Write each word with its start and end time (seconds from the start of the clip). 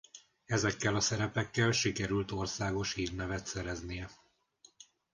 Ezekkel 0.45 0.95
a 0.95 0.99
szerepekkel 0.99 1.71
sikerült 1.71 2.31
országos 2.31 2.93
hírnevet 2.93 3.45
szereznie. 3.45 4.09